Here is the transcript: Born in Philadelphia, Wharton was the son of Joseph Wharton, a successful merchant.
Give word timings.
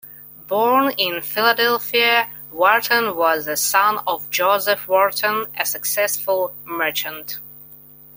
Born 0.47 0.95
in 0.97 1.21
Philadelphia, 1.21 2.27
Wharton 2.51 3.15
was 3.15 3.45
the 3.45 3.55
son 3.55 3.99
of 4.07 4.27
Joseph 4.31 4.87
Wharton, 4.87 5.45
a 5.55 5.63
successful 5.63 6.55
merchant. 6.65 7.37